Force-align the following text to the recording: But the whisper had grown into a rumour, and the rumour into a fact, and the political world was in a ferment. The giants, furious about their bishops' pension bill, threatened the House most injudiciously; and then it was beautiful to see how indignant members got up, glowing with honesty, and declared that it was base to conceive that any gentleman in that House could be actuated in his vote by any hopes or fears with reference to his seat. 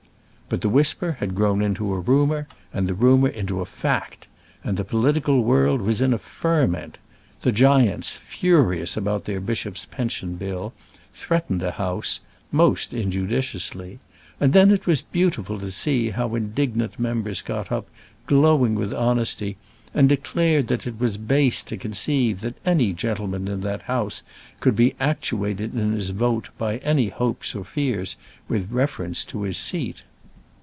But 0.51 0.59
the 0.59 0.67
whisper 0.67 1.13
had 1.21 1.33
grown 1.33 1.61
into 1.61 1.93
a 1.93 1.99
rumour, 2.01 2.45
and 2.73 2.85
the 2.85 2.93
rumour 2.93 3.29
into 3.29 3.61
a 3.61 3.65
fact, 3.65 4.27
and 4.65 4.75
the 4.75 4.83
political 4.83 5.45
world 5.45 5.79
was 5.79 6.01
in 6.01 6.13
a 6.13 6.17
ferment. 6.17 6.97
The 7.43 7.53
giants, 7.53 8.17
furious 8.17 8.97
about 8.97 9.23
their 9.23 9.39
bishops' 9.39 9.87
pension 9.89 10.35
bill, 10.35 10.73
threatened 11.13 11.61
the 11.61 11.71
House 11.71 12.19
most 12.51 12.93
injudiciously; 12.93 13.99
and 14.41 14.51
then 14.51 14.71
it 14.71 14.85
was 14.85 15.01
beautiful 15.01 15.57
to 15.57 15.71
see 15.71 16.09
how 16.09 16.35
indignant 16.35 16.99
members 16.99 17.41
got 17.41 17.71
up, 17.71 17.87
glowing 18.27 18.75
with 18.75 18.93
honesty, 18.93 19.55
and 19.93 20.09
declared 20.09 20.67
that 20.67 20.85
it 20.85 20.99
was 20.99 21.15
base 21.15 21.63
to 21.63 21.77
conceive 21.77 22.41
that 22.41 22.57
any 22.65 22.91
gentleman 22.91 23.47
in 23.47 23.61
that 23.61 23.83
House 23.83 24.21
could 24.59 24.75
be 24.75 24.95
actuated 24.99 25.73
in 25.75 25.93
his 25.93 26.09
vote 26.09 26.49
by 26.57 26.79
any 26.79 27.07
hopes 27.07 27.55
or 27.55 27.63
fears 27.63 28.17
with 28.49 28.69
reference 28.69 29.23
to 29.23 29.43
his 29.43 29.57
seat. 29.57 30.03